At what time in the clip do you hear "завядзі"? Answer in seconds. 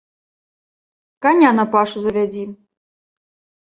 2.09-2.45